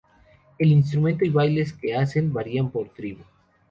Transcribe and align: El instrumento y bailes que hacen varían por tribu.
El 0.57 0.71
instrumento 0.71 1.23
y 1.25 1.29
bailes 1.29 1.73
que 1.73 1.93
hacen 1.95 2.33
varían 2.33 2.71
por 2.71 2.89
tribu. 2.89 3.23